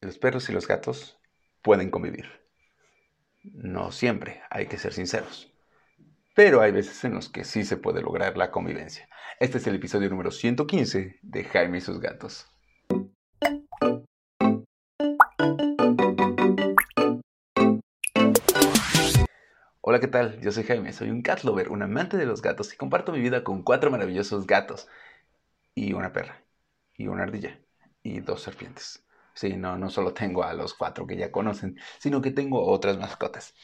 los 0.00 0.18
perros 0.18 0.48
y 0.48 0.52
los 0.52 0.68
gatos 0.68 1.18
pueden 1.62 1.90
convivir. 1.90 2.26
No 3.42 3.90
siempre, 3.90 4.42
hay 4.50 4.66
que 4.66 4.78
ser 4.78 4.92
sinceros. 4.92 5.52
Pero 6.34 6.60
hay 6.60 6.70
veces 6.70 7.02
en 7.04 7.14
los 7.14 7.28
que 7.28 7.44
sí 7.44 7.64
se 7.64 7.76
puede 7.76 8.00
lograr 8.00 8.36
la 8.36 8.50
convivencia. 8.50 9.08
Este 9.40 9.58
es 9.58 9.66
el 9.66 9.74
episodio 9.74 10.08
número 10.08 10.30
115 10.30 11.18
de 11.20 11.44
Jaime 11.44 11.78
y 11.78 11.80
sus 11.80 12.00
gatos. 12.00 12.46
Hola, 19.80 20.00
¿qué 20.00 20.08
tal? 20.08 20.40
Yo 20.40 20.52
soy 20.52 20.64
Jaime, 20.64 20.92
soy 20.92 21.10
un 21.10 21.22
cat 21.22 21.42
lover, 21.42 21.70
un 21.70 21.82
amante 21.82 22.16
de 22.16 22.26
los 22.26 22.42
gatos 22.42 22.72
y 22.72 22.76
comparto 22.76 23.10
mi 23.10 23.20
vida 23.20 23.42
con 23.42 23.62
cuatro 23.62 23.90
maravillosos 23.90 24.46
gatos 24.46 24.86
y 25.74 25.94
una 25.94 26.12
perra 26.12 26.44
y 26.94 27.08
una 27.08 27.24
ardilla 27.24 27.58
y 28.02 28.20
dos 28.20 28.42
serpientes. 28.42 29.07
Sí, 29.38 29.56
no, 29.56 29.78
no 29.78 29.88
solo 29.88 30.12
tengo 30.12 30.42
a 30.42 30.52
los 30.52 30.74
cuatro 30.74 31.06
que 31.06 31.16
ya 31.16 31.30
conocen, 31.30 31.78
sino 32.00 32.20
que 32.20 32.32
tengo 32.32 32.66
otras 32.66 32.98
mascotas. 32.98 33.54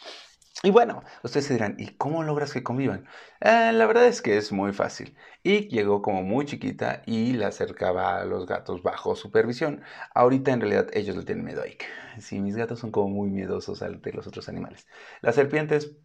Y 0.62 0.70
bueno, 0.70 1.02
ustedes 1.24 1.46
se 1.46 1.54
dirán, 1.54 1.74
¿y 1.78 1.96
cómo 1.96 2.22
logras 2.22 2.52
que 2.52 2.62
convivan? 2.62 3.08
Eh, 3.40 3.72
la 3.72 3.84
verdad 3.86 4.06
es 4.06 4.22
que 4.22 4.36
es 4.36 4.52
muy 4.52 4.72
fácil. 4.72 5.16
Y 5.42 5.66
llegó 5.68 6.00
como 6.00 6.22
muy 6.22 6.46
chiquita 6.46 7.02
y 7.06 7.32
la 7.32 7.48
acercaba 7.48 8.20
a 8.20 8.24
los 8.24 8.46
gatos 8.46 8.84
bajo 8.84 9.16
supervisión. 9.16 9.82
Ahorita 10.14 10.52
en 10.52 10.60
realidad 10.60 10.86
ellos 10.92 11.16
le 11.16 11.24
tienen 11.24 11.44
miedo 11.44 11.62
a 11.62 11.64
Ike. 11.64 11.86
Sí, 12.20 12.40
mis 12.40 12.54
gatos 12.54 12.78
son 12.78 12.92
como 12.92 13.08
muy 13.08 13.30
miedosos 13.30 13.80
de 13.80 14.12
los 14.12 14.28
otros 14.28 14.48
animales. 14.48 14.86
Las 15.22 15.34
serpientes, 15.34 15.96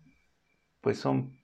pues 0.81 0.99
son 0.99 1.39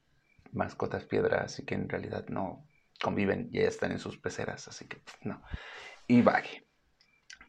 mascotas 0.51 1.05
piedra, 1.05 1.43
así 1.43 1.63
que 1.63 1.75
en 1.75 1.89
realidad 1.89 2.25
no 2.29 2.67
conviven, 3.01 3.51
ya 3.51 3.61
están 3.63 3.91
en 3.91 3.99
sus 3.99 4.17
peceras, 4.17 4.67
así 4.67 4.87
que 4.87 5.01
no. 5.21 5.43
Y 6.07 6.21
Baggy. 6.23 6.65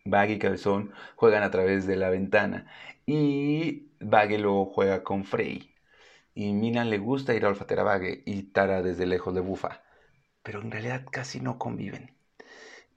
Baggy 0.06 0.34
y 0.34 0.38
Cabezón 0.38 0.92
juegan 1.16 1.42
a 1.42 1.50
través 1.50 1.86
de 1.86 1.96
la 1.96 2.10
ventana 2.10 2.66
y 3.06 3.90
Baggy 4.00 4.38
lo 4.38 4.64
juega 4.66 5.02
con 5.02 5.24
Frey. 5.24 5.72
Y 6.34 6.52
Mina 6.52 6.84
le 6.84 6.98
gusta 6.98 7.34
ir 7.34 7.44
a 7.44 7.48
olfatear 7.48 7.80
a 7.80 7.84
Baggy 7.84 8.22
y 8.26 8.42
Tara 8.44 8.82
desde 8.82 9.06
lejos 9.06 9.34
le 9.34 9.40
bufa. 9.40 9.82
Pero 10.42 10.60
en 10.60 10.70
realidad 10.70 11.04
casi 11.10 11.40
no 11.40 11.58
conviven. 11.58 12.14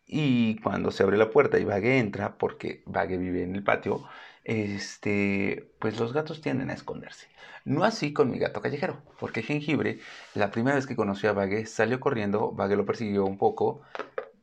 Y 0.05 0.59
cuando 0.61 0.91
se 0.91 1.03
abre 1.03 1.17
la 1.17 1.29
puerta 1.29 1.59
y 1.59 1.65
Baggy 1.65 1.89
entra, 1.89 2.37
porque 2.37 2.83
Baggy 2.85 3.17
vive 3.17 3.43
en 3.43 3.55
el 3.55 3.63
patio, 3.63 4.03
este, 4.43 5.71
pues 5.79 5.99
los 5.99 6.13
gatos 6.13 6.41
tienden 6.41 6.71
a 6.71 6.73
esconderse. 6.73 7.27
No 7.65 7.83
así 7.83 8.13
con 8.13 8.31
mi 8.31 8.39
gato 8.39 8.61
callejero, 8.61 9.03
porque 9.19 9.43
Jengibre, 9.43 9.99
la 10.33 10.49
primera 10.49 10.75
vez 10.75 10.87
que 10.87 10.95
conoció 10.95 11.29
a 11.29 11.33
Baggy, 11.33 11.65
salió 11.65 11.99
corriendo, 11.99 12.51
Baggy 12.51 12.75
lo 12.75 12.85
persiguió 12.85 13.25
un 13.25 13.37
poco, 13.37 13.81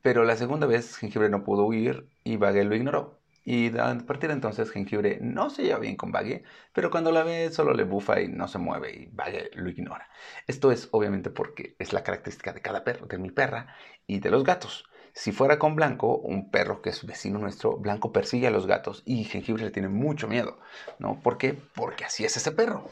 pero 0.03 0.25
la 0.25 0.37
segunda 0.37 0.67
vez 0.67 0.97
Jengibre 0.97 1.29
no 1.29 1.45
pudo 1.45 1.65
huir 1.65 2.09
y 2.25 2.37
Baggy 2.37 2.65
lo 2.65 2.77
ignoró. 2.77 3.21
Y 3.45 3.79
a 3.79 3.97
partir 4.07 4.29
de 4.29 4.35
entonces 4.35 4.71
Jengibre 4.73 5.19
no 5.21 5.51
se 5.51 5.63
lleva 5.63 5.79
bien 5.79 5.97
con 5.97 6.11
Baggy, 6.11 6.43
pero 6.73 6.91
cuando 6.91 7.13
la 7.13 7.23
ve 7.23 7.51
solo 7.53 7.75
le 7.75 7.85
bufa 7.85 8.21
y 8.21 8.29
no 8.29 8.49
se 8.49 8.59
mueve 8.59 8.93
y 8.93 9.07
Baggy 9.13 9.51
lo 9.55 9.71
ignora. 9.71 10.09
Esto 10.49 10.73
es 10.73 10.89
obviamente 10.91 11.31
porque 11.31 11.77
es 11.79 11.93
la 11.93 12.03
característica 12.03 12.53
de 12.53 12.61
cada 12.61 12.83
perro, 12.83 13.07
de 13.07 13.19
mi 13.19 13.31
perra 13.31 13.77
y 14.07 14.19
de 14.19 14.31
los 14.31 14.43
gatos. 14.43 14.85
Si 15.13 15.33
fuera 15.33 15.59
con 15.59 15.77
Blanco, 15.77 16.19
un 16.19 16.51
perro 16.51 16.83
que 16.83 16.91
es 16.91 17.07
vecino 17.07 17.39
nuestro, 17.39 17.79
Blanco 17.79 18.13
persigue 18.13 18.49
a 18.49 18.51
los 18.51 18.67
gatos 18.67 19.03
y 19.07 19.25
Jengibre 19.25 19.65
le 19.65 19.71
tiene 19.71 19.89
mucho 19.89 20.29
miedo, 20.29 20.59
¿no? 20.99 21.21
¿Por 21.23 21.39
qué? 21.39 21.55
Porque 21.75 22.05
así 22.05 22.25
es 22.25 22.37
ese 22.37 22.53
perro. 22.53 22.91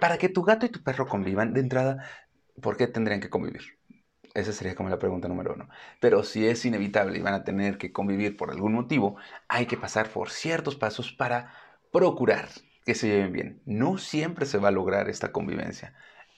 Para 0.00 0.18
que 0.18 0.28
tu 0.28 0.42
gato 0.42 0.66
y 0.66 0.70
tu 0.70 0.82
perro 0.82 1.06
convivan, 1.06 1.52
de 1.52 1.60
entrada, 1.60 2.04
¿por 2.60 2.76
qué 2.76 2.88
tendrían 2.88 3.20
que 3.20 3.30
convivir? 3.30 3.79
Esa 4.34 4.52
sería 4.52 4.74
como 4.74 4.88
la 4.88 4.98
pregunta 4.98 5.28
número 5.28 5.54
uno. 5.54 5.68
Pero 6.00 6.22
si 6.22 6.46
es 6.46 6.64
inevitable 6.64 7.18
y 7.18 7.22
van 7.22 7.34
a 7.34 7.44
tener 7.44 7.78
que 7.78 7.92
convivir 7.92 8.36
por 8.36 8.50
algún 8.50 8.72
motivo, 8.74 9.16
hay 9.48 9.66
que 9.66 9.76
pasar 9.76 10.08
por 10.10 10.30
ciertos 10.30 10.76
pasos 10.76 11.12
para 11.12 11.52
procurar 11.92 12.48
que 12.84 12.94
se 12.94 13.08
lleven 13.08 13.32
bien. 13.32 13.62
No 13.66 13.98
siempre 13.98 14.46
se 14.46 14.58
va 14.58 14.68
a 14.68 14.72
lograr 14.72 15.08
esta 15.08 15.32
convivencia. 15.32 15.94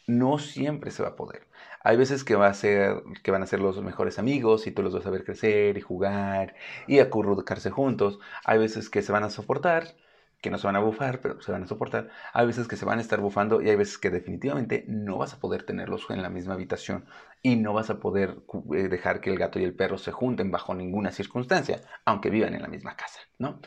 No 0.07 0.39
siempre 0.39 0.91
se 0.91 1.03
va 1.03 1.11
a 1.11 1.17
poder. 1.17 1.47
Hay 1.83 1.97
veces 1.97 2.25
que, 2.25 2.35
va 2.35 2.49
a 2.49 2.55
ser, 2.55 3.03
que 3.23 3.31
van 3.31 3.43
a 3.43 3.47
ser 3.47 3.61
los 3.61 3.81
mejores 3.83 4.19
amigos 4.19 4.67
y 4.67 4.73
tú 4.73 4.83
los 4.83 4.95
vas 4.95 5.07
a 5.07 5.11
ver 5.11 5.25
crecer 5.25 5.77
y 5.79 5.81
jugar 5.81 6.55
y 6.87 6.99
acurrucarse 7.01 7.71
juntos. 7.71 8.19
Hay 8.45 8.59
veces 8.59 8.91
que 8.91 9.03
se 9.03 9.13
van 9.13 9.25
a 9.25 9.31
soportar 9.31 9.97
que 10.43 10.51
no 10.51 10.59
se 10.59 10.67
van 10.67 10.77
a 10.77 10.81
bufar, 10.81 11.21
pero 11.21 11.41
se 11.41 11.53
van 11.53 11.63
a 11.63 11.67
soportar. 11.67 12.11
Hay 12.35 12.47
veces 12.47 12.69
que 12.69 12.77
se 12.77 12.85
van 12.85 12.99
a 12.99 13.01
estar 13.01 13.21
bufando 13.21 13.63
y 13.63 13.71
hay 13.71 13.77
veces 13.77 13.97
que 13.97 14.11
definitivamente 14.11 14.85
no 14.89 15.17
vas 15.17 15.33
a 15.33 15.39
poder 15.39 15.63
tenerlos 15.63 16.05
en 16.11 16.21
la 16.21 16.29
misma 16.29 16.55
habitación 16.55 17.07
y 17.43 17.57
no 17.57 17.73
vas 17.73 17.91
a 17.91 18.01
poder 18.01 18.43
eh, 18.75 18.89
dejar 18.89 19.21
que 19.21 19.31
el 19.31 19.39
gato 19.39 19.61
y 19.61 19.65
el 19.65 19.75
perro 19.75 19.99
se 19.99 20.11
junten 20.11 20.51
bajo 20.51 20.75
ninguna 20.75 21.13
circunstancia, 21.13 21.81
aunque 22.05 22.29
vivan 22.29 22.55
en 22.55 22.63
la 22.63 22.69
misma 22.69 22.97
casa, 22.97 23.21
¿no? 23.39 23.61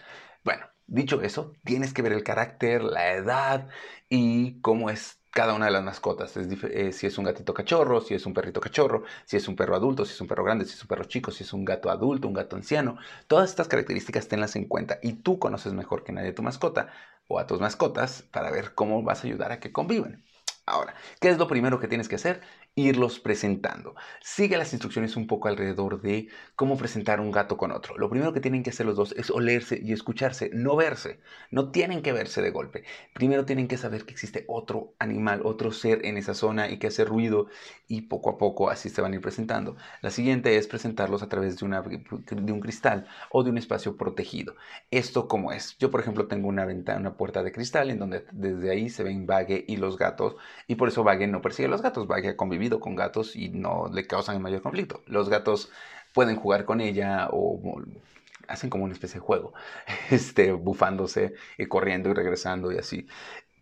Bueno, 0.44 0.66
dicho 0.86 1.22
eso, 1.22 1.54
tienes 1.64 1.94
que 1.94 2.02
ver 2.02 2.12
el 2.12 2.24
carácter, 2.24 2.84
la 2.84 3.14
edad 3.14 3.70
y 4.10 4.60
cómo 4.62 4.90
es 4.90 5.22
cada 5.36 5.54
una 5.54 5.66
de 5.66 5.72
las 5.72 5.84
mascotas. 5.84 6.38
Es 6.38 6.48
eh, 6.64 6.94
si 6.94 7.08
es 7.08 7.18
un 7.18 7.26
gatito 7.26 7.54
cachorro, 7.54 8.00
si 8.00 8.14
es 8.14 8.26
un 8.26 8.34
perrito 8.34 8.62
cachorro, 8.62 9.04
si 9.26 9.36
es 9.36 9.46
un 9.50 9.58
perro 9.58 9.76
adulto, 9.76 10.06
si 10.06 10.14
es 10.14 10.22
un 10.22 10.28
perro 10.28 10.46
grande, 10.46 10.64
si 10.64 10.76
es 10.76 10.82
un 10.82 10.88
perro 10.88 11.04
chico, 11.04 11.30
si 11.30 11.44
es 11.44 11.52
un 11.52 11.66
gato 11.66 11.90
adulto, 11.90 12.30
un 12.30 12.34
gato 12.34 12.56
anciano. 12.56 12.98
Todas 13.28 13.50
estas 13.50 13.68
características 13.68 14.30
tenlas 14.30 14.56
en 14.56 14.64
cuenta 14.66 14.98
y 15.04 15.12
tú 15.12 15.38
conoces 15.38 15.74
mejor 15.74 16.06
que 16.06 16.14
nadie 16.14 16.30
a 16.30 16.36
tu 16.36 16.42
mascota 16.42 16.88
o 17.28 17.38
a 17.38 17.48
tus 17.48 17.60
mascotas 17.60 18.22
para 18.32 18.50
ver 18.50 18.76
cómo 18.76 19.04
vas 19.04 19.26
a 19.26 19.28
ayudar 19.28 19.52
a 19.52 19.60
que 19.60 19.74
conviven. 19.74 20.24
Ahora, 20.66 20.96
¿qué 21.20 21.28
es 21.28 21.38
lo 21.38 21.48
primero 21.50 21.82
que 21.82 21.90
tienes 21.90 22.08
que 22.08 22.16
hacer? 22.16 22.40
Irlos 22.76 23.20
presentando. 23.20 23.96
Sigue 24.22 24.58
las 24.58 24.74
instrucciones 24.74 25.16
un 25.16 25.28
poco 25.28 25.48
alrededor 25.48 26.02
de 26.02 26.28
cómo 26.56 26.78
presentar 26.78 27.22
un 27.22 27.32
gato 27.32 27.56
con 27.56 27.72
otro. 27.72 27.98
Lo 27.98 28.10
primero 28.10 28.34
que 28.34 28.42
tienen 28.42 28.64
que 28.64 28.72
hacer 28.72 28.86
los 28.86 28.98
dos 28.98 29.14
es 29.18 29.32
olerse 29.32 29.80
y 29.82 29.94
escucharse, 29.94 30.50
no 30.54 30.76
verse. 30.76 31.22
No 31.52 31.72
tienen 31.72 32.02
que 32.02 32.12
verse 32.12 32.42
de 32.42 32.52
golpe. 32.52 32.84
Primero 33.14 33.46
tienen 33.46 33.70
que 33.70 33.78
saber 33.78 34.06
que 34.06 34.12
existe 34.12 34.44
otro 34.48 34.94
animal, 35.00 35.42
otro 35.46 35.72
ser 35.72 36.06
en 36.06 36.18
esa 36.18 36.34
zona 36.34 36.70
y 36.70 36.78
que 36.78 36.88
hace 36.88 37.06
ruido 37.06 37.48
y 37.88 38.04
poco 38.04 38.32
a 38.32 38.38
poco 38.38 38.70
así 38.70 38.90
se 38.90 39.02
van 39.02 39.14
a 39.14 39.16
ir 39.16 39.22
presentando. 39.22 39.78
La 40.02 40.10
siguiente 40.10 40.58
es 40.58 40.68
presentarlos 40.68 41.24
a 41.24 41.30
través 41.30 41.58
de, 41.58 41.66
una, 41.66 41.82
de 41.82 42.52
un 42.52 42.60
cristal 42.60 43.08
o 43.32 43.44
de 43.44 43.52
un 43.52 43.58
espacio 43.58 43.96
protegido. 43.96 44.56
Esto 44.92 45.28
como 45.30 45.54
es. 45.54 45.78
Yo 45.78 45.92
por 45.92 46.02
ejemplo 46.02 46.28
tengo 46.28 46.50
una 46.50 46.66
ventana, 46.66 47.00
una 47.00 47.18
puerta 47.18 47.42
de 47.42 47.52
cristal 47.54 47.90
en 47.90 48.00
donde 48.00 48.26
desde 48.34 48.72
ahí 48.72 48.90
se 48.90 49.04
ven 49.04 49.26
Vague 49.26 49.64
y 49.68 49.78
los 49.78 49.98
gatos 49.98 50.36
y 50.68 50.76
por 50.76 50.90
eso 50.90 51.04
Vague 51.04 51.28
no 51.28 51.42
persigue 51.42 51.68
a 51.68 51.72
los 51.72 51.82
gatos. 51.82 52.08
Vague 52.08 52.30
ha 52.30 52.38
con 52.80 52.96
gatos 52.96 53.36
y 53.36 53.50
no 53.50 53.90
le 53.92 54.08
causan 54.08 54.36
el 54.36 54.42
mayor 54.42 54.62
conflicto. 54.62 55.04
Los 55.08 55.30
gatos 55.30 55.72
pueden 56.14 56.36
jugar 56.36 56.66
con 56.66 56.82
ella 56.82 57.30
o 57.32 57.60
hacen 58.48 58.70
como 58.70 58.84
una 58.84 58.94
especie 58.94 59.20
de 59.20 59.26
juego, 59.26 59.54
este, 60.12 60.52
bufándose 60.52 61.34
y 61.58 61.66
corriendo 61.66 62.10
y 62.10 62.14
regresando 62.14 62.72
y 62.72 62.78
así. 62.78 63.08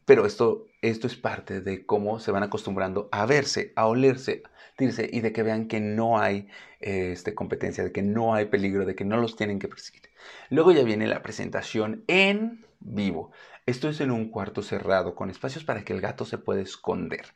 Pero 0.05 0.25
esto, 0.25 0.65
esto 0.81 1.07
es 1.07 1.15
parte 1.15 1.61
de 1.61 1.85
cómo 1.85 2.19
se 2.19 2.31
van 2.31 2.43
acostumbrando 2.43 3.07
a 3.11 3.25
verse, 3.25 3.71
a 3.75 3.87
olerse, 3.87 4.43
y 4.79 5.21
de 5.21 5.31
que 5.31 5.43
vean 5.43 5.67
que 5.67 5.79
no 5.79 6.19
hay 6.19 6.47
este, 6.79 7.33
competencia, 7.33 7.83
de 7.83 7.91
que 7.91 8.01
no 8.01 8.33
hay 8.33 8.45
peligro, 8.45 8.85
de 8.85 8.95
que 8.95 9.05
no 9.05 9.17
los 9.17 9.35
tienen 9.35 9.59
que 9.59 9.67
perseguir. 9.67 10.09
Luego 10.49 10.71
ya 10.71 10.83
viene 10.83 11.07
la 11.07 11.21
presentación 11.21 12.03
en 12.07 12.65
vivo. 12.79 13.31
Esto 13.65 13.87
es 13.87 14.01
en 14.01 14.11
un 14.11 14.29
cuarto 14.29 14.61
cerrado, 14.61 15.15
con 15.15 15.29
espacios 15.29 15.63
para 15.63 15.85
que 15.85 15.93
el 15.93 16.01
gato 16.01 16.25
se 16.25 16.37
pueda 16.37 16.61
esconder. 16.61 17.27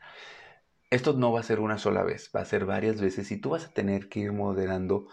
Esto 0.89 1.13
no 1.13 1.31
va 1.33 1.41
a 1.41 1.43
ser 1.43 1.59
una 1.59 1.77
sola 1.77 2.03
vez, 2.03 2.31
va 2.35 2.41
a 2.41 2.45
ser 2.45 2.65
varias 2.65 3.01
veces 3.01 3.31
y 3.31 3.37
tú 3.37 3.49
vas 3.51 3.65
a 3.65 3.73
tener 3.73 4.07
que 4.07 4.21
ir 4.21 4.31
moderando 4.31 5.07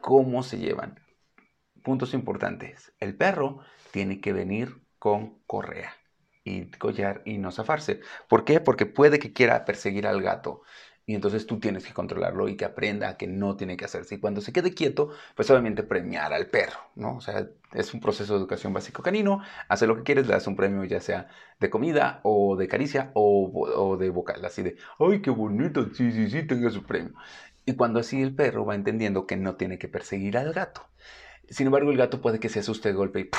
cómo 0.00 0.42
se 0.42 0.58
llevan. 0.58 1.00
Puntos 1.82 2.14
importantes. 2.14 2.92
El 2.98 3.16
perro 3.16 3.58
tiene 3.92 4.20
que 4.20 4.32
venir 4.32 4.82
con 4.98 5.40
correa 5.46 5.92
y 6.44 6.70
collar 6.72 7.22
y 7.26 7.38
no 7.38 7.52
zafarse. 7.52 8.00
¿Por 8.28 8.44
qué? 8.44 8.60
Porque 8.60 8.86
puede 8.86 9.18
que 9.18 9.32
quiera 9.32 9.64
perseguir 9.64 10.06
al 10.06 10.22
gato 10.22 10.62
y 11.08 11.14
entonces 11.14 11.46
tú 11.46 11.58
tienes 11.58 11.86
que 11.86 11.94
controlarlo 11.94 12.50
y 12.50 12.56
que 12.56 12.66
aprenda 12.66 13.16
que 13.16 13.26
no 13.26 13.56
tiene 13.56 13.78
que 13.78 13.86
hacerse. 13.86 14.16
Y 14.16 14.18
cuando 14.18 14.42
se 14.42 14.52
quede 14.52 14.74
quieto, 14.74 15.08
pues 15.34 15.50
obviamente 15.50 15.82
premiar 15.82 16.34
al 16.34 16.48
perro, 16.48 16.80
¿no? 16.96 17.16
O 17.16 17.20
sea, 17.22 17.48
es 17.72 17.94
un 17.94 18.00
proceso 18.00 18.34
de 18.34 18.40
educación 18.40 18.74
básico 18.74 19.02
canino, 19.02 19.40
hace 19.68 19.86
lo 19.86 19.96
que 19.96 20.02
quieres, 20.02 20.26
le 20.26 20.34
das 20.34 20.46
un 20.46 20.54
premio 20.54 20.84
ya 20.84 21.00
sea 21.00 21.28
de 21.60 21.70
comida 21.70 22.20
o 22.24 22.56
de 22.56 22.68
caricia 22.68 23.10
o, 23.14 23.96
de 23.98 24.10
vocal, 24.10 24.44
así 24.44 24.62
de, 24.62 24.76
¡ay, 24.98 25.22
qué 25.22 25.30
bonito! 25.30 25.86
Sí, 25.94 26.12
sí, 26.12 26.28
sí, 26.28 26.46
tenga 26.46 26.68
su 26.68 26.84
premio. 26.84 27.14
Y 27.64 27.74
cuando 27.74 28.00
así 28.00 28.20
el 28.20 28.34
perro 28.34 28.66
va 28.66 28.74
entendiendo 28.74 29.26
que 29.26 29.36
no 29.38 29.54
tiene 29.56 29.78
que 29.78 29.88
perseguir 29.88 30.36
al 30.36 30.52
gato. 30.52 30.82
Sin 31.50 31.66
embargo, 31.66 31.90
el 31.90 31.96
gato 31.96 32.20
puede 32.20 32.40
que 32.40 32.48
se 32.48 32.60
asuste 32.60 32.88
de 32.88 32.94
golpe 32.94 33.20
y 33.20 33.30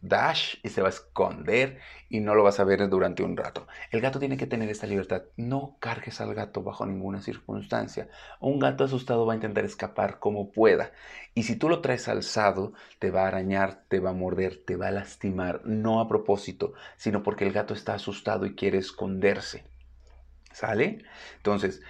dash 0.00 0.56
y 0.62 0.68
se 0.68 0.80
va 0.80 0.88
a 0.88 0.90
esconder 0.90 1.78
y 2.08 2.20
no 2.20 2.34
lo 2.34 2.42
vas 2.42 2.60
a 2.60 2.64
ver 2.64 2.88
durante 2.88 3.22
un 3.22 3.36
rato. 3.36 3.66
El 3.90 4.00
gato 4.00 4.18
tiene 4.18 4.36
que 4.36 4.46
tener 4.46 4.68
esta 4.68 4.86
libertad. 4.86 5.22
No 5.36 5.76
cargues 5.80 6.20
al 6.20 6.34
gato 6.34 6.62
bajo 6.62 6.86
ninguna 6.86 7.20
circunstancia. 7.22 8.08
Un 8.40 8.58
gato 8.58 8.84
asustado 8.84 9.26
va 9.26 9.32
a 9.32 9.36
intentar 9.36 9.64
escapar 9.64 10.18
como 10.18 10.50
pueda. 10.50 10.92
Y 11.34 11.44
si 11.44 11.56
tú 11.56 11.68
lo 11.68 11.80
traes 11.80 12.08
alzado, 12.08 12.72
te 12.98 13.10
va 13.10 13.24
a 13.24 13.28
arañar, 13.28 13.84
te 13.88 14.00
va 14.00 14.10
a 14.10 14.14
morder, 14.14 14.62
te 14.64 14.76
va 14.76 14.88
a 14.88 14.92
lastimar. 14.92 15.62
No 15.64 16.00
a 16.00 16.08
propósito, 16.08 16.74
sino 16.96 17.22
porque 17.22 17.44
el 17.44 17.52
gato 17.52 17.74
está 17.74 17.94
asustado 17.94 18.46
y 18.46 18.54
quiere 18.54 18.78
esconderse. 18.78 19.64
¿Sale? 20.52 21.04
Entonces, 21.36 21.82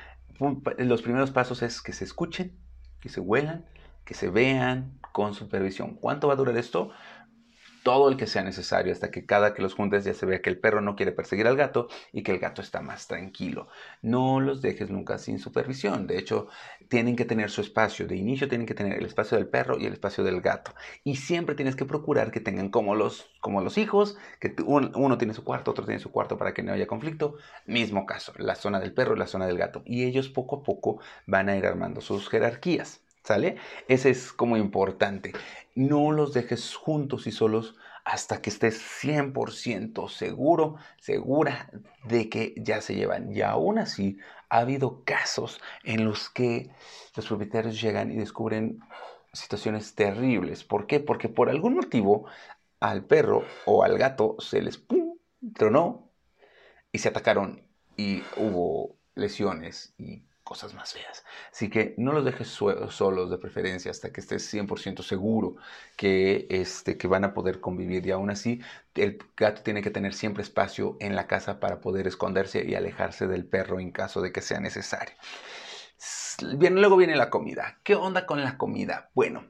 los 0.78 1.02
primeros 1.02 1.30
pasos 1.30 1.62
es 1.62 1.80
que 1.80 1.92
se 1.92 2.04
escuchen, 2.04 2.58
que 3.00 3.08
se 3.08 3.20
huelan, 3.20 3.64
que 4.04 4.14
se 4.14 4.30
vean 4.30 4.98
con 5.18 5.34
supervisión. 5.34 5.96
¿Cuánto 5.96 6.28
va 6.28 6.34
a 6.34 6.36
durar 6.36 6.56
esto? 6.56 6.92
todo 7.82 8.10
el 8.10 8.16
que 8.18 8.26
sea 8.26 8.42
necesario 8.42 8.92
hasta 8.92 9.10
que 9.10 9.24
cada 9.24 9.54
que 9.54 9.62
los 9.62 9.74
juntes 9.74 10.04
ya 10.04 10.12
se 10.12 10.26
vea 10.26 10.42
que 10.42 10.50
el 10.50 10.58
perro 10.58 10.82
no 10.82 10.94
quiere 10.94 11.10
perseguir 11.10 11.46
al 11.46 11.56
gato 11.56 11.88
y 12.12 12.22
que 12.22 12.32
el 12.32 12.38
gato 12.38 12.60
está 12.60 12.82
más 12.82 13.06
tranquilo. 13.06 13.68
No 14.02 14.40
los 14.40 14.60
dejes 14.60 14.90
nunca 14.90 15.16
sin 15.16 15.38
supervisión. 15.38 16.06
De 16.06 16.18
hecho, 16.18 16.48
tienen 16.88 17.16
que 17.16 17.24
tener 17.24 17.50
su 17.50 17.62
espacio. 17.62 18.06
De 18.06 18.14
inicio 18.14 18.46
tienen 18.46 18.66
que 18.66 18.74
tener 18.74 18.98
el 18.98 19.06
espacio 19.06 19.38
del 19.38 19.48
perro 19.48 19.78
y 19.78 19.86
el 19.86 19.94
espacio 19.94 20.22
del 20.22 20.42
gato. 20.42 20.74
Y 21.02 21.16
siempre 21.16 21.54
tienes 21.54 21.76
que 21.76 21.86
procurar 21.86 22.30
que 22.30 22.40
tengan 22.40 22.68
como 22.68 22.94
los, 22.94 23.30
como 23.40 23.62
los 23.62 23.78
hijos, 23.78 24.18
que 24.38 24.54
uno 24.66 25.16
tiene 25.16 25.32
su 25.32 25.42
cuarto, 25.42 25.70
otro 25.70 25.86
tiene 25.86 26.00
su 26.00 26.12
cuarto 26.12 26.36
para 26.36 26.52
que 26.52 26.62
no 26.62 26.74
haya 26.74 26.86
conflicto. 26.86 27.36
Mismo 27.64 28.04
caso, 28.04 28.34
la 28.36 28.54
zona 28.54 28.80
del 28.80 28.92
perro 28.92 29.16
y 29.16 29.18
la 29.18 29.26
zona 29.26 29.46
del 29.46 29.56
gato. 29.56 29.82
Y 29.86 30.04
ellos 30.04 30.28
poco 30.28 30.56
a 30.56 30.62
poco 30.62 31.00
van 31.26 31.48
a 31.48 31.56
ir 31.56 31.64
armando 31.64 32.02
sus 32.02 32.28
jerarquías. 32.28 33.00
¿Sale? 33.28 33.56
Ese 33.88 34.08
es 34.08 34.32
como 34.32 34.56
importante. 34.56 35.34
No 35.74 36.12
los 36.12 36.32
dejes 36.32 36.74
juntos 36.74 37.26
y 37.26 37.30
solos 37.30 37.76
hasta 38.06 38.40
que 38.40 38.48
estés 38.48 38.80
100% 38.80 40.08
seguro, 40.08 40.76
segura 40.98 41.70
de 42.04 42.30
que 42.30 42.54
ya 42.56 42.80
se 42.80 42.94
llevan. 42.94 43.30
Y 43.30 43.42
aún 43.42 43.78
así, 43.78 44.16
ha 44.48 44.60
habido 44.60 45.04
casos 45.04 45.60
en 45.84 46.06
los 46.06 46.30
que 46.30 46.70
los 47.16 47.26
propietarios 47.26 47.78
llegan 47.78 48.10
y 48.10 48.16
descubren 48.16 48.80
situaciones 49.34 49.94
terribles. 49.94 50.64
¿Por 50.64 50.86
qué? 50.86 50.98
Porque 50.98 51.28
por 51.28 51.50
algún 51.50 51.74
motivo 51.74 52.24
al 52.80 53.04
perro 53.04 53.44
o 53.66 53.84
al 53.84 53.98
gato 53.98 54.36
se 54.38 54.62
les 54.62 54.78
¡pum! 54.78 55.18
tronó 55.52 56.10
y 56.92 57.00
se 57.00 57.10
atacaron 57.10 57.62
y 57.94 58.22
hubo 58.38 58.96
lesiones 59.14 59.92
y 59.98 60.22
cosas 60.48 60.72
más 60.72 60.94
feas. 60.94 61.26
Así 61.52 61.68
que 61.68 61.94
no 61.98 62.10
los 62.10 62.24
dejes 62.24 62.48
solos 62.48 63.30
de 63.30 63.36
preferencia 63.36 63.90
hasta 63.90 64.10
que 64.10 64.22
estés 64.22 64.50
100% 64.50 65.02
seguro 65.02 65.56
que, 65.94 66.46
este, 66.48 66.96
que 66.96 67.06
van 67.06 67.24
a 67.24 67.34
poder 67.34 67.60
convivir. 67.60 68.06
Y 68.06 68.12
aún 68.12 68.30
así, 68.30 68.62
el 68.94 69.18
gato 69.36 69.60
tiene 69.62 69.82
que 69.82 69.90
tener 69.90 70.14
siempre 70.14 70.42
espacio 70.42 70.96
en 71.00 71.14
la 71.14 71.26
casa 71.26 71.60
para 71.60 71.82
poder 71.82 72.06
esconderse 72.06 72.64
y 72.64 72.74
alejarse 72.74 73.26
del 73.26 73.44
perro 73.44 73.78
en 73.78 73.92
caso 73.92 74.22
de 74.22 74.32
que 74.32 74.40
sea 74.40 74.58
necesario. 74.58 75.14
Bien, 76.56 76.76
luego 76.76 76.96
viene 76.96 77.14
la 77.14 77.28
comida. 77.28 77.78
¿Qué 77.82 77.94
onda 77.94 78.24
con 78.24 78.42
la 78.42 78.56
comida? 78.56 79.10
Bueno, 79.14 79.44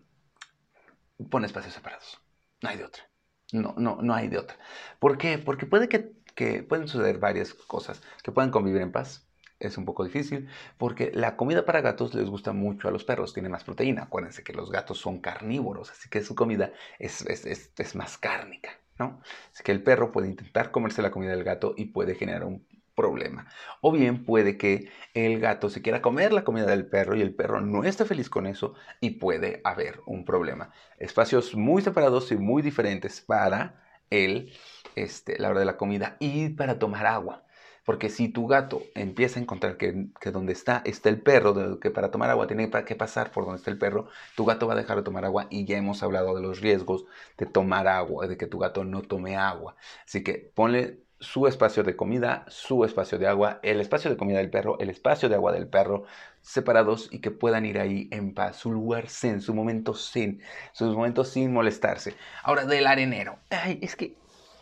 pon 1.31 1.45
espacios 1.45 1.75
separados. 1.75 2.21
No 2.61 2.71
hay 2.71 2.77
de 2.77 2.85
otra. 2.85 3.05
No, 3.53 3.75
no, 3.79 3.99
no 4.03 4.15
hay 4.15 4.27
de 4.27 4.39
otra. 4.39 4.59
¿Por 4.99 5.17
qué? 5.17 5.39
Porque 5.39 5.65
puede 5.65 5.89
que, 5.89 6.11
que 6.35 6.65
pueden 6.65 6.89
suceder 6.89 7.19
varias 7.19 7.55
cosas. 7.55 8.03
Que 8.25 8.33
puedan 8.33 8.51
convivir 8.51 8.83
en 8.83 8.91
paz, 8.91 9.28
es 9.61 9.77
un 9.77 9.85
poco 9.85 10.05
difícil 10.05 10.49
porque 10.77 11.11
la 11.15 11.37
comida 11.37 11.65
para 11.65 11.81
gatos 11.81 12.15
les 12.15 12.29
gusta 12.29 12.53
mucho 12.53 12.89
a 12.89 12.91
los 12.91 13.05
perros, 13.05 13.35
tiene 13.35 13.49
más 13.49 13.65
proteína. 13.65 14.05
Acuérdense 14.05 14.43
que 14.43 14.53
los 14.53 14.71
gatos 14.71 14.99
son 14.99 15.21
carnívoros, 15.21 15.91
así 15.91 16.09
que 16.09 16.23
su 16.23 16.35
comida 16.35 16.73
es, 16.99 17.23
es, 17.27 17.95
más 17.95 18.19
cárnica, 18.19 18.71
¿no? 18.99 19.21
Así 19.53 19.63
que 19.63 19.73
el 19.73 19.83
perro 19.83 20.13
puede 20.13 20.29
intentar 20.29 20.71
comerse 20.71 21.03
la 21.03 21.11
comida 21.11 21.33
del 21.33 21.45
gato 21.45 21.75
y 21.77 21.87
puede 21.87 22.15
generar 22.15 22.45
un 22.45 22.67
problema. 22.95 23.47
O 23.81 23.93
bien 23.93 24.25
puede 24.25 24.59
que 24.59 24.91
el 25.15 25.39
gato 25.39 25.71
se 25.71 25.83
quiera 25.83 26.03
comer 26.03 26.33
la 26.33 26.43
comida 26.45 26.67
del 26.67 26.87
perro 26.87 27.15
y 27.15 27.23
el 27.23 27.35
perro 27.35 27.61
no 27.61 27.85
esté 27.85 28.05
feliz 28.05 28.29
con 28.29 28.47
eso 28.47 28.75
y 29.01 29.11
puede 29.11 29.61
haber 29.63 30.01
un 30.07 30.25
problema. 30.25 30.73
Espacios 30.99 31.55
muy 31.55 31.81
separados 31.81 32.33
y 32.33 32.37
muy 32.37 32.61
diferentes 32.61 33.21
para 33.21 33.81
el, 34.11 34.53
este, 34.97 35.39
la 35.39 35.51
hora 35.51 35.61
de 35.61 35.67
la 35.67 35.77
comida 35.77 36.17
y 36.19 36.49
para 36.51 36.79
tomar 36.79 37.07
agua. 37.07 37.45
Porque 37.89 38.11
si 38.11 38.29
tu 38.29 38.47
gato 38.47 38.83
empieza 38.95 39.41
a 39.41 39.43
encontrar 39.43 39.79
que, 39.79 40.11
donde 40.31 40.53
está 40.53 40.83
está 40.85 41.09
el 41.09 41.23
perro, 41.23 41.81
que 41.81 41.91
para 41.91 42.11
tomar 42.11 42.29
agua 42.29 42.47
tiene 42.47 42.69
que 42.85 42.95
pasar 42.95 43.31
por 43.31 43.47
donde 43.47 43.57
está 43.57 43.71
el 43.71 43.79
perro, 43.79 44.11
tu 44.37 44.45
gato 44.45 44.67
va 44.67 44.75
a 44.75 44.77
dejar 44.77 44.99
de 44.99 45.05
tomar 45.05 45.25
agua 45.25 45.47
y 45.49 45.65
ya 45.65 45.79
hemos 45.79 46.03
hablado 46.03 46.35
de 46.35 46.43
los 46.43 46.61
riesgos 46.61 47.07
de 47.39 47.47
tomar 47.47 47.89
agua, 47.89 48.27
de 48.27 48.37
que 48.37 48.47
tu 48.47 48.59
gato 48.59 48.85
no 48.85 49.01
tome 49.01 49.39
agua. 49.39 49.75
Así 50.05 50.23
que 50.23 50.53
ponle 50.55 50.99
su 51.19 51.47
espacio 51.47 51.83
de 51.83 51.97
comida, 51.97 52.45
su 52.49 52.85
espacio 52.85 53.19
de 53.19 53.27
agua, 53.27 53.59
el 53.63 53.81
espacio 53.81 54.11
de 54.11 54.19
comida 54.19 54.37
del 54.37 54.51
perro, 54.51 54.79
el 54.81 54.91
espacio 54.91 55.31
de 55.31 55.37
agua 55.37 55.53
del 55.53 55.67
perro, 55.67 56.05
separados 56.43 57.09
y 57.11 57.21
que 57.21 57.31
puedan 57.31 57.65
ir 57.65 57.79
ahí 57.79 58.07
en 58.11 58.35
paz, 58.35 58.57
su 58.57 58.71
lugar 58.71 59.09
zen, 59.09 59.41
su 59.41 59.55
momento 59.55 59.95
zen, 59.95 60.43
sus 60.73 60.95
momentos 60.95 61.31
sin 61.31 61.55
molestarse. 61.55 62.13
Ahora 62.43 62.67
del 62.67 62.87
arenero. 62.87 63.39
Ay, 63.49 63.79
es 63.81 63.97
que, 63.97 64.15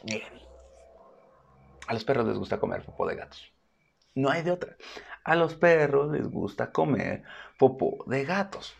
miren, 0.04 0.45
a 1.86 1.94
los 1.94 2.04
perros 2.04 2.26
les 2.26 2.38
gusta 2.38 2.58
comer 2.58 2.84
popó 2.84 3.06
de 3.06 3.16
gatos. 3.16 3.52
No 4.14 4.30
hay 4.30 4.42
de 4.42 4.50
otra. 4.50 4.76
A 5.24 5.36
los 5.36 5.54
perros 5.54 6.10
les 6.12 6.28
gusta 6.28 6.72
comer 6.72 7.22
popó 7.58 8.04
de 8.06 8.24
gatos. 8.24 8.74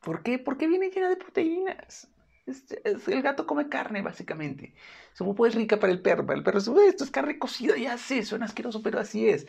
¿Por 0.00 0.22
qué? 0.22 0.38
Porque 0.38 0.66
viene 0.66 0.90
llena 0.90 1.08
de 1.08 1.16
proteínas. 1.16 2.08
el 2.46 3.22
gato 3.22 3.46
come 3.46 3.68
carne, 3.68 4.02
básicamente. 4.02 4.74
Su 5.14 5.24
popó 5.24 5.46
es 5.46 5.54
rica 5.54 5.78
para 5.78 5.92
el 5.92 6.02
perro. 6.02 6.26
Para 6.26 6.38
el 6.38 6.44
perro, 6.44 6.58
esto 6.58 7.04
es 7.04 7.10
carne 7.10 7.38
cocida, 7.38 7.76
ya 7.76 7.96
sé, 7.98 8.24
suena 8.24 8.46
asqueroso, 8.46 8.82
pero 8.82 8.98
así 8.98 9.28
es. 9.28 9.46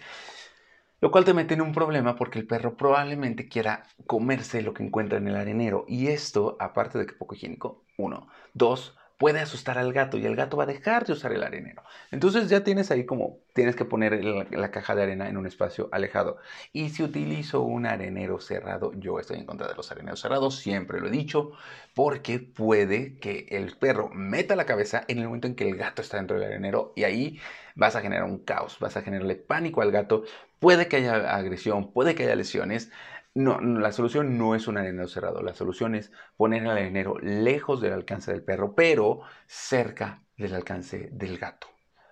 Lo 1.01 1.11
cual 1.11 1.25
te 1.25 1.33
mete 1.33 1.55
en 1.55 1.61
un 1.61 1.73
problema 1.73 2.15
porque 2.15 2.39
el 2.39 2.47
perro 2.47 2.77
probablemente 2.77 3.49
quiera 3.49 3.83
comerse 4.07 4.61
lo 4.61 4.73
que 4.73 4.83
encuentra 4.83 5.17
en 5.17 5.27
el 5.27 5.35
arenero. 5.35 5.83
Y 5.87 6.07
esto, 6.07 6.55
aparte 6.59 6.97
de 6.97 7.07
que 7.07 7.13
poco 7.13 7.35
higiénico, 7.35 7.83
uno. 7.97 8.29
Dos, 8.53 8.95
puede 9.17 9.39
asustar 9.39 9.77
al 9.77 9.93
gato 9.93 10.17
y 10.17 10.25
el 10.25 10.35
gato 10.35 10.57
va 10.57 10.63
a 10.63 10.67
dejar 10.67 11.05
de 11.05 11.13
usar 11.13 11.31
el 11.33 11.43
arenero. 11.43 11.83
Entonces 12.11 12.49
ya 12.49 12.63
tienes 12.63 12.91
ahí 12.91 13.05
como 13.05 13.39
tienes 13.53 13.75
que 13.75 13.85
poner 13.85 14.23
la, 14.23 14.71
caja 14.71 14.95
de 14.95 15.03
arena 15.03 15.29
en 15.29 15.37
un 15.37 15.45
espacio 15.45 15.89
alejado. 15.91 16.37
Y 16.73 16.89
si 16.89 17.03
utilizo 17.03 17.61
un 17.61 17.85
arenero 17.85 18.39
cerrado, 18.39 18.91
yo 18.95 19.19
estoy 19.19 19.37
en 19.37 19.45
contra 19.45 19.67
de 19.67 19.75
los 19.75 19.91
areneros 19.91 20.21
cerrados, 20.21 20.57
siempre 20.57 20.99
lo 20.99 21.07
he 21.07 21.11
dicho, 21.11 21.51
porque 21.93 22.39
puede 22.39 23.17
que 23.19 23.47
el 23.51 23.77
perro 23.77 24.09
meta 24.09 24.55
la 24.55 24.65
cabeza 24.65 25.03
en 25.07 25.19
el 25.19 25.25
momento 25.25 25.47
en 25.47 25.55
que 25.55 25.69
el 25.69 25.77
gato 25.77 26.01
está 26.01 26.17
dentro 26.17 26.39
del 26.39 26.49
arenero 26.49 26.93
y 26.95 27.03
ahí 27.03 27.39
vas 27.75 27.95
a 27.95 28.01
generar 28.01 28.25
un 28.25 28.39
caos, 28.39 28.77
vas 28.79 28.97
a 28.97 29.01
generarle 29.01 29.35
pánico 29.35 29.81
al 29.81 29.91
gato, 29.91 30.23
puede 30.59 30.87
que 30.87 30.97
haya 30.97 31.35
agresión, 31.35 31.91
puede 31.91 32.15
que 32.15 32.23
haya 32.23 32.35
lesiones. 32.35 32.91
No, 33.35 33.59
la 33.59 33.91
solución 33.91 34.37
no 34.37 34.53
es 34.55 34.67
un 34.67 34.77
arenero 34.77 35.07
cerrado, 35.07 35.41
la 35.41 35.55
solución 35.55 35.95
es 35.95 36.11
poner 36.37 36.63
el 36.63 36.69
arenero 36.69 37.17
lejos 37.19 37.81
del 37.81 37.93
alcance 37.93 38.31
del 38.31 38.43
perro, 38.43 38.75
pero 38.75 39.21
cerca 39.47 40.23
del 40.37 40.53
alcance 40.53 41.09
del 41.11 41.39
gato. 41.39 41.67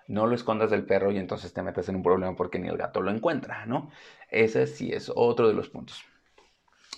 No 0.08 0.26
lo 0.26 0.34
escondas 0.34 0.70
del 0.70 0.84
perro 0.84 1.12
y 1.12 1.18
entonces 1.18 1.52
te 1.52 1.62
metes 1.62 1.88
en 1.88 1.96
un 1.96 2.02
problema 2.02 2.34
porque 2.34 2.58
ni 2.58 2.68
el 2.68 2.76
gato 2.76 3.00
lo 3.00 3.10
encuentra, 3.12 3.66
¿no? 3.66 3.90
Ese 4.30 4.66
sí 4.66 4.92
es 4.92 5.12
otro 5.14 5.46
de 5.46 5.54
los 5.54 5.68
puntos. 5.70 6.04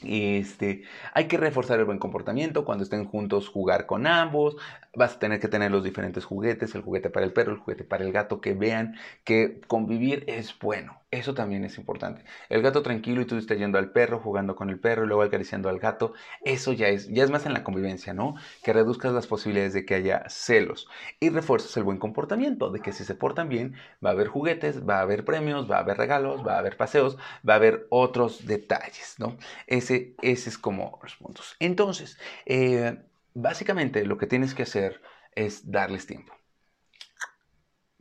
Este, 0.07 0.83
hay 1.13 1.27
que 1.27 1.37
reforzar 1.37 1.79
el 1.79 1.85
buen 1.85 1.99
comportamiento 1.99 2.65
cuando 2.65 2.85
estén 2.85 3.05
juntos, 3.05 3.49
jugar 3.49 3.87
con 3.87 4.07
ambos. 4.07 4.57
Vas 4.95 5.17
a 5.17 5.19
tener 5.19 5.41
que 5.41 5.49
tener 5.49 5.71
los 5.71 5.85
diferentes 5.85 6.25
juguetes, 6.25 6.75
el 6.75 6.83
juguete 6.83 7.11
para 7.11 7.27
el 7.27 7.33
perro, 7.33 7.53
el 7.53 7.59
juguete 7.59 7.85
para 7.85 8.05
el 8.05 8.13
gato, 8.13 8.41
que 8.41 8.55
vean 8.55 8.97
que 9.25 9.61
convivir 9.67 10.25
es 10.29 10.59
bueno. 10.59 11.01
Eso 11.15 11.33
también 11.33 11.65
es 11.65 11.79
importante. 11.79 12.25
El 12.49 12.61
gato 12.61 12.83
tranquilo 12.83 13.21
y 13.21 13.25
tú 13.25 13.37
estás 13.37 13.57
yendo 13.57 13.79
al 13.79 13.93
perro, 13.93 14.19
jugando 14.19 14.57
con 14.57 14.69
el 14.69 14.81
perro 14.81 15.05
y 15.05 15.07
luego 15.07 15.23
acariciando 15.23 15.69
al 15.69 15.79
gato, 15.79 16.13
eso 16.43 16.73
ya 16.73 16.89
es, 16.89 17.09
ya 17.09 17.23
es 17.23 17.31
más 17.31 17.47
en 17.47 17.53
la 17.53 17.63
convivencia, 17.63 18.13
¿no? 18.15 18.35
Que 18.65 18.73
reduzcas 18.73 19.13
las 19.13 19.29
posibilidades 19.29 19.75
de 19.75 19.85
que 19.85 19.95
haya 19.95 20.25
celos 20.29 20.89
y 21.21 21.31
refuerzas 21.31 21.77
el 21.77 21.85
buen 21.85 21.99
comportamiento, 21.99 22.71
de 22.71 22.81
que 22.81 22.93
si 22.93 23.05
se 23.05 23.15
portan 23.15 23.49
bien, 23.49 23.75
va 24.05 24.11
a 24.11 24.13
haber 24.13 24.27
juguetes, 24.27 24.85
va 24.89 24.99
a 24.99 25.03
haber 25.03 25.25
premios, 25.25 25.71
va 25.71 25.77
a 25.77 25.81
haber 25.81 25.99
regalos, 25.99 26.45
va 26.45 26.57
a 26.57 26.59
haber 26.59 26.77
paseos, 26.77 27.17
va 27.49 27.55
a 27.55 27.57
haber 27.57 27.87
otros 27.91 28.45
detalles, 28.47 29.15
¿no? 29.19 29.37
Ese, 29.69 29.94
ese 30.23 30.51
es 30.51 30.59
como 30.59 30.99
los 31.03 31.17
puntos. 31.17 31.57
Entonces, 31.61 32.19
eh, 32.47 33.03
básicamente 33.35 34.05
lo 34.05 34.19
que 34.19 34.27
tienes 34.27 34.55
que 34.55 34.65
hacer 34.65 35.01
es 35.35 35.71
darles 35.71 36.07
tiempo 36.07 36.35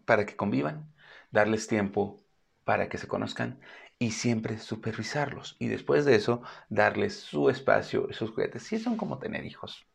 para 0.06 0.26
que 0.26 0.36
convivan, 0.36 0.94
darles 1.32 1.68
tiempo 1.68 2.24
para 2.64 2.90
que 2.90 2.98
se 2.98 3.08
conozcan 3.08 3.60
y 4.00 4.12
siempre 4.12 4.60
supervisarlos. 4.60 5.56
Y 5.60 5.68
después 5.68 6.06
de 6.06 6.16
eso, 6.16 6.42
darles 6.70 7.20
su 7.20 7.50
espacio, 7.50 8.08
sus 8.12 8.32
juguetes. 8.32 8.64
Si 8.64 8.80
son 8.80 8.98
como 8.98 9.20
tener 9.20 9.46
hijos, 9.46 9.86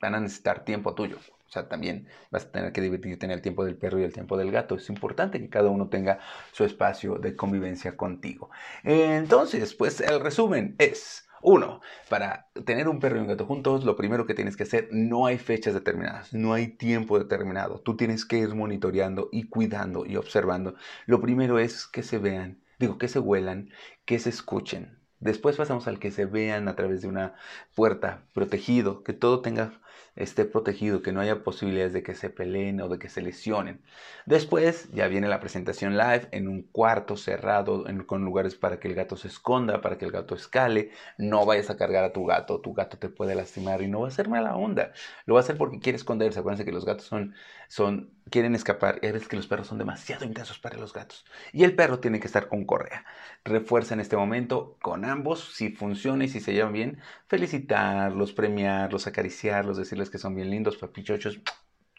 van 0.00 0.14
a 0.14 0.20
necesitar 0.20 0.64
tiempo 0.64 0.94
tuyo. 0.94 1.18
O 1.46 1.50
sea, 1.50 1.68
también 1.68 2.08
vas 2.30 2.44
a 2.44 2.50
tener 2.50 2.72
que 2.72 2.80
dividirte 2.80 3.24
en 3.24 3.32
el 3.32 3.40
tiempo 3.40 3.64
del 3.64 3.76
perro 3.76 4.00
y 4.00 4.04
el 4.04 4.12
tiempo 4.12 4.36
del 4.36 4.50
gato. 4.50 4.74
Es 4.74 4.88
importante 4.88 5.40
que 5.40 5.48
cada 5.48 5.70
uno 5.70 5.88
tenga 5.88 6.18
su 6.52 6.64
espacio 6.64 7.18
de 7.18 7.36
convivencia 7.36 7.96
contigo. 7.96 8.50
Entonces, 8.82 9.74
pues 9.74 10.00
el 10.00 10.20
resumen 10.20 10.74
es, 10.78 11.28
uno, 11.42 11.80
para 12.08 12.48
tener 12.64 12.88
un 12.88 12.98
perro 12.98 13.18
y 13.18 13.20
un 13.20 13.28
gato 13.28 13.46
juntos, 13.46 13.84
lo 13.84 13.94
primero 13.94 14.26
que 14.26 14.34
tienes 14.34 14.56
que 14.56 14.64
hacer, 14.64 14.88
no 14.90 15.26
hay 15.26 15.38
fechas 15.38 15.74
determinadas, 15.74 16.34
no 16.34 16.52
hay 16.52 16.68
tiempo 16.68 17.18
determinado. 17.18 17.78
Tú 17.78 17.96
tienes 17.96 18.24
que 18.24 18.38
ir 18.38 18.54
monitoreando 18.54 19.28
y 19.30 19.44
cuidando 19.44 20.04
y 20.04 20.16
observando. 20.16 20.74
Lo 21.06 21.20
primero 21.20 21.60
es 21.60 21.86
que 21.86 22.02
se 22.02 22.18
vean, 22.18 22.60
digo, 22.80 22.98
que 22.98 23.08
se 23.08 23.20
huelan, 23.20 23.70
que 24.04 24.18
se 24.18 24.30
escuchen. 24.30 24.98
Después 25.20 25.56
pasamos 25.56 25.86
al 25.86 25.98
que 25.98 26.10
se 26.10 26.26
vean 26.26 26.68
a 26.68 26.74
través 26.76 27.02
de 27.02 27.08
una 27.08 27.34
puerta 27.74 28.24
protegido, 28.34 29.02
que 29.02 29.12
todo 29.12 29.40
tenga 29.40 29.80
esté 30.16 30.44
protegido, 30.46 31.02
que 31.02 31.12
no 31.12 31.20
haya 31.20 31.44
posibilidades 31.44 31.92
de 31.92 32.02
que 32.02 32.14
se 32.14 32.30
peleen 32.30 32.80
o 32.80 32.88
de 32.88 32.98
que 32.98 33.08
se 33.08 33.22
lesionen. 33.22 33.82
Después 34.24 34.90
ya 34.92 35.08
viene 35.08 35.28
la 35.28 35.40
presentación 35.40 35.96
live 35.96 36.28
en 36.32 36.48
un 36.48 36.62
cuarto 36.62 37.16
cerrado, 37.16 37.84
con 38.06 38.24
lugares 38.24 38.54
para 38.56 38.80
que 38.80 38.88
el 38.88 38.94
gato 38.94 39.16
se 39.16 39.28
esconda, 39.28 39.80
para 39.80 39.98
que 39.98 40.06
el 40.06 40.12
gato 40.12 40.34
escale. 40.34 40.90
No 41.18 41.44
vayas 41.46 41.70
a 41.70 41.76
cargar 41.76 42.04
a 42.04 42.12
tu 42.12 42.24
gato, 42.24 42.60
tu 42.60 42.72
gato 42.74 42.98
te 42.98 43.08
puede 43.08 43.34
lastimar 43.34 43.82
y 43.82 43.88
no 43.88 44.00
va 44.00 44.08
a 44.08 44.10
ser 44.10 44.28
mala 44.28 44.56
onda. 44.56 44.92
Lo 45.26 45.34
va 45.34 45.40
a 45.40 45.42
hacer 45.42 45.56
porque 45.58 45.80
quiere 45.80 45.96
esconderse. 45.96 46.40
Acuérdense 46.40 46.64
que 46.64 46.72
los 46.72 46.84
gatos 46.84 47.06
son, 47.06 47.34
son, 47.68 48.15
quieren 48.30 48.54
escapar. 48.54 48.98
Y 49.02 49.10
veces 49.10 49.28
que 49.28 49.36
los 49.36 49.46
perros 49.46 49.68
son 49.68 49.78
demasiado 49.78 50.24
intensos 50.24 50.58
para 50.58 50.78
los 50.78 50.92
gatos. 50.92 51.24
Y 51.52 51.64
el 51.64 51.74
perro 51.74 52.00
tiene 52.00 52.20
que 52.20 52.26
estar 52.26 52.48
con 52.48 52.64
correa. 52.64 53.04
Refuerza 53.44 53.94
en 53.94 54.00
este 54.00 54.16
momento 54.16 54.76
con 54.82 55.04
ambos. 55.04 55.52
Si 55.54 55.70
funciona 55.70 56.24
y 56.24 56.28
si 56.28 56.40
se 56.40 56.52
llevan 56.52 56.72
bien, 56.72 56.98
felicitarlos, 57.28 58.32
premiarlos, 58.32 59.06
acariciarlos, 59.06 59.76
decirles 59.76 60.10
que 60.10 60.18
son 60.18 60.34
bien 60.34 60.50
lindos, 60.50 60.76
papichochos, 60.76 61.40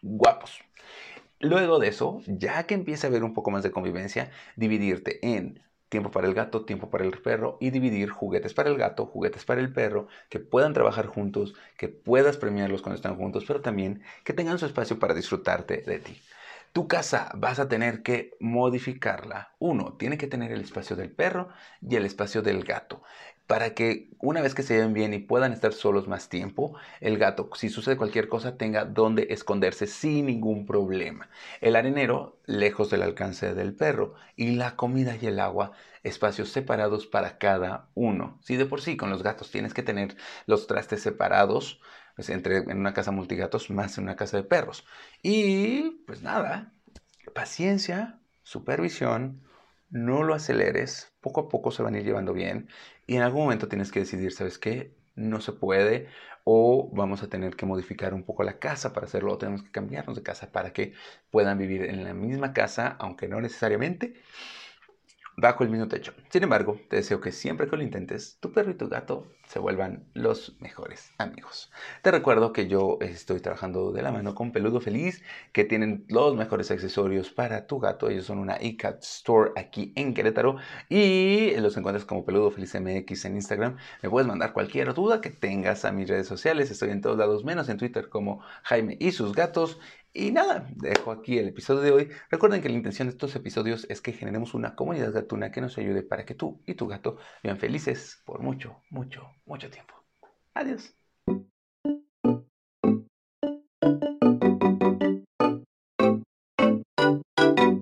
guapos. 0.01 0.61
Luego 1.39 1.79
de 1.79 1.89
eso, 1.89 2.21
ya 2.25 2.65
que 2.65 2.73
empieza 2.73 3.07
a 3.07 3.09
haber 3.09 3.23
un 3.23 3.33
poco 3.33 3.51
más 3.51 3.63
de 3.63 3.71
convivencia, 3.71 4.31
dividirte 4.55 5.19
en 5.35 5.61
tiempo 5.89 6.11
para 6.11 6.27
el 6.27 6.33
gato, 6.33 6.65
tiempo 6.65 6.89
para 6.89 7.05
el 7.05 7.21
perro 7.21 7.57
y 7.61 7.69
dividir 7.71 8.09
juguetes 8.09 8.53
para 8.53 8.69
el 8.69 8.77
gato, 8.77 9.05
juguetes 9.05 9.45
para 9.45 9.61
el 9.61 9.71
perro, 9.73 10.07
que 10.29 10.39
puedan 10.39 10.73
trabajar 10.73 11.05
juntos, 11.07 11.53
que 11.77 11.89
puedas 11.89 12.37
premiarlos 12.37 12.81
cuando 12.81 12.95
están 12.95 13.15
juntos, 13.17 13.45
pero 13.45 13.61
también 13.61 14.03
que 14.23 14.33
tengan 14.33 14.59
su 14.59 14.65
espacio 14.65 14.99
para 14.99 15.13
disfrutarte 15.13 15.83
de 15.85 15.99
ti. 15.99 16.26
Tu 16.77 16.87
casa 16.87 17.31
vas 17.33 17.57
a 17.57 17.67
tener 17.67 18.03
que 18.03 18.37
modificarla. 18.39 19.55
Uno, 19.57 19.93
tiene 19.93 20.15
que 20.19 20.27
tener 20.27 20.51
el 20.51 20.61
espacio 20.61 20.95
del 20.95 21.09
perro 21.09 21.49
y 21.81 21.95
el 21.95 22.05
espacio 22.05 22.43
del 22.43 22.63
gato 22.63 23.01
para 23.47 23.73
que 23.73 24.09
una 24.19 24.41
vez 24.41 24.53
que 24.53 24.61
se 24.61 24.75
lleven 24.75 24.93
bien 24.93 25.13
y 25.13 25.19
puedan 25.19 25.53
estar 25.53 25.73
solos 25.73 26.07
más 26.07 26.29
tiempo, 26.29 26.75
el 26.99 27.17
gato, 27.17 27.49
si 27.55 27.69
sucede 27.69 27.97
cualquier 27.97 28.27
cosa, 28.27 28.57
tenga 28.57 28.85
donde 28.85 29.27
esconderse 29.31 29.87
sin 29.87 30.27
ningún 30.27 30.65
problema. 30.65 31.29
El 31.61 31.77
arenero, 31.77 32.37
lejos 32.45 32.89
del 32.89 33.01
alcance 33.01 33.55
del 33.55 33.73
perro, 33.73 34.13
y 34.35 34.51
la 34.51 34.75
comida 34.75 35.15
y 35.19 35.27
el 35.27 35.39
agua, 35.39 35.71
espacios 36.03 36.49
separados 36.49 37.07
para 37.07 37.37
cada 37.37 37.87
uno. 37.95 38.37
Si 38.43 38.57
de 38.57 38.65
por 38.65 38.81
sí 38.81 38.97
con 38.97 39.09
los 39.09 39.23
gatos 39.23 39.49
tienes 39.49 39.73
que 39.73 39.81
tener 39.81 40.17
los 40.45 40.67
trastes 40.67 41.01
separados, 41.01 41.79
pues 42.17 42.31
entre 42.31 42.57
en 42.57 42.79
una 42.79 42.95
casa 42.95 43.11
multigatos 43.11 43.69
más 43.69 43.97
en 43.97 44.05
una 44.05 44.15
casa 44.15 44.37
de 44.37 44.43
perros. 44.43 44.85
Y 45.21 46.01
pues 46.07 46.23
nada, 46.23 46.73
paciencia, 47.35 48.19
supervisión, 48.41 49.43
no 49.91 50.23
lo 50.23 50.33
aceleres, 50.33 51.13
poco 51.21 51.41
a 51.41 51.47
poco 51.47 51.69
se 51.69 51.83
van 51.83 51.93
a 51.93 51.99
ir 51.99 52.05
llevando 52.05 52.33
bien 52.33 52.69
y 53.05 53.15
en 53.15 53.21
algún 53.21 53.43
momento 53.43 53.67
tienes 53.67 53.91
que 53.91 53.99
decidir, 53.99 54.33
¿sabes 54.33 54.57
qué? 54.57 54.97
No 55.13 55.41
se 55.41 55.51
puede 55.51 56.07
o 56.43 56.89
vamos 56.91 57.21
a 57.21 57.29
tener 57.29 57.55
que 57.55 57.67
modificar 57.67 58.15
un 58.15 58.23
poco 58.23 58.41
la 58.43 58.57
casa 58.57 58.93
para 58.93 59.05
hacerlo 59.05 59.33
o 59.33 59.37
tenemos 59.37 59.61
que 59.61 59.69
cambiarnos 59.69 60.15
de 60.15 60.23
casa 60.23 60.51
para 60.51 60.73
que 60.73 60.93
puedan 61.29 61.59
vivir 61.59 61.83
en 61.83 62.03
la 62.03 62.15
misma 62.15 62.51
casa, 62.51 62.95
aunque 62.99 63.27
no 63.27 63.39
necesariamente 63.41 64.15
bajo 65.37 65.63
el 65.63 65.69
mismo 65.69 65.87
techo. 65.87 66.13
Sin 66.29 66.41
embargo, 66.43 66.79
te 66.89 66.95
deseo 66.95 67.21
que 67.21 67.31
siempre 67.31 67.67
que 67.69 67.77
lo 67.77 67.83
intentes, 67.83 68.39
tu 68.39 68.51
perro 68.51 68.71
y 68.71 68.73
tu 68.73 68.89
gato 68.89 69.27
se 69.47 69.59
vuelvan 69.59 70.09
los 70.15 70.57
mejores 70.59 71.11
amigos. 71.19 71.71
Te 72.01 72.09
recuerdo 72.09 72.51
que 72.51 72.67
yo 72.67 72.97
estoy 73.01 73.39
trabajando 73.39 73.91
de 73.91 74.01
la 74.01 74.11
mano 74.11 74.33
con 74.33 74.51
Peludo 74.51 74.81
Feliz, 74.81 75.21
que 75.53 75.63
tienen 75.63 76.05
los 76.09 76.35
mejores 76.35 76.71
accesorios 76.71 77.29
para 77.29 77.67
tu 77.67 77.79
gato. 77.79 78.09
Ellos 78.09 78.25
son 78.25 78.39
una 78.39 78.61
iCat 78.61 79.03
Store 79.03 79.51
aquí 79.55 79.93
en 79.95 80.15
Querétaro 80.15 80.57
y 80.89 81.55
los 81.57 81.77
encuentras 81.77 82.03
como 82.03 82.25
Peludo 82.25 82.49
Feliz 82.49 82.73
MX 82.73 83.25
en 83.25 83.35
Instagram. 83.35 83.77
Me 84.01 84.09
puedes 84.09 84.27
mandar 84.27 84.53
cualquier 84.53 84.95
duda 84.95 85.21
que 85.21 85.29
tengas 85.29 85.85
a 85.85 85.91
mis 85.91 86.09
redes 86.09 86.27
sociales. 86.27 86.71
Estoy 86.71 86.89
en 86.89 87.01
todos 87.01 87.17
lados, 87.17 87.45
menos 87.45 87.69
en 87.69 87.77
Twitter 87.77 88.09
como 88.09 88.41
Jaime 88.63 88.97
y 88.99 89.11
sus 89.11 89.33
gatos. 89.33 89.79
Y 90.13 90.31
nada, 90.31 90.67
dejo 90.75 91.11
aquí 91.11 91.37
el 91.37 91.49
episodio 91.49 91.81
de 91.81 91.91
hoy. 91.91 92.09
Recuerden 92.31 92.61
que 92.61 92.69
la 92.69 92.75
intención 92.75 93.07
de 93.07 93.11
estos 93.11 93.35
episodios 93.35 93.85
es 93.89 94.01
que 94.01 94.13
generemos 94.13 94.53
una 94.53 94.75
comunidad 94.75 95.13
gatuna 95.13 95.51
que 95.51 95.61
nos 95.61 95.77
ayude 95.77 96.01
para 96.03 96.25
que 96.25 96.33
tú 96.33 96.63
y 96.65 96.73
tu 96.73 96.87
gato 96.87 97.17
vivan 97.43 97.59
felices 97.59 98.21
por 98.25 98.41
mucho, 98.41 98.81
mucho, 98.89 99.29
mucho 99.45 99.69
tiempo. 99.69 99.93
Adiós. 100.53 100.93